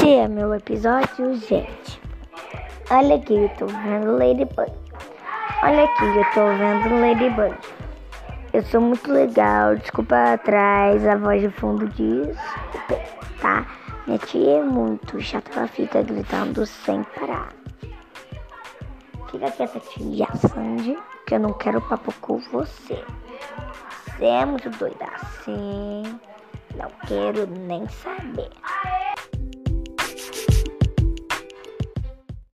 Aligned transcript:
Esse 0.00 0.14
é 0.14 0.26
meu 0.26 0.54
episódio, 0.54 1.34
gente. 1.34 2.00
Olha 2.90 3.16
aqui, 3.16 3.34
eu 3.34 3.50
tô 3.50 3.66
vendo 3.66 4.16
Ladybug. 4.16 4.72
Olha 5.62 5.84
aqui, 5.84 6.04
eu 6.04 6.24
tô 6.32 6.46
vendo 6.56 6.98
Ladybug. 6.98 7.54
Eu 8.54 8.62
sou 8.62 8.80
muito 8.80 9.12
legal, 9.12 9.76
desculpa 9.76 10.32
atrás, 10.32 11.06
a 11.06 11.16
voz 11.16 11.42
de 11.42 11.50
fundo 11.50 11.86
diz, 11.88 12.34
tá? 13.42 13.66
Minha 14.06 14.18
tia 14.20 14.60
é 14.60 14.62
muito 14.62 15.20
chata, 15.20 15.50
ela 15.54 15.68
fica 15.68 16.02
gritando 16.02 16.64
sem 16.64 17.02
parar. 17.02 17.50
Fica 19.30 19.50
quieta, 19.50 19.80
tia 19.80 20.28
Sandy, 20.34 20.98
que 21.26 21.34
eu 21.34 21.40
não 21.40 21.52
quero 21.52 21.78
papo 21.82 22.10
com 22.22 22.38
você. 22.38 23.04
Você 24.16 24.24
é 24.24 24.46
muito 24.46 24.70
doida 24.70 25.04
assim, 25.20 26.18
não 26.74 26.90
quero 27.06 27.46
nem 27.46 27.86
saber. 27.86 28.48